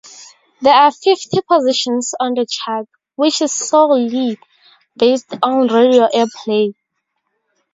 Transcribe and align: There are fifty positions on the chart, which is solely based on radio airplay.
There 0.61 0.73
are 0.73 0.91
fifty 0.91 1.41
positions 1.47 2.15
on 2.19 2.33
the 2.33 2.47
chart, 2.49 2.87
which 3.17 3.39
is 3.39 3.51
solely 3.51 4.39
based 4.97 5.37
on 5.43 5.67
radio 5.67 6.07
airplay. 6.07 6.73